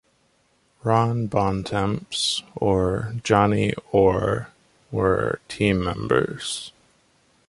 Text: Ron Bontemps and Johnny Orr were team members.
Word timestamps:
Ron 0.83 1.27
Bontemps 1.27 2.41
and 2.59 3.23
Johnny 3.23 3.73
Orr 3.91 4.47
were 4.89 5.39
team 5.47 5.83
members. 5.83 6.71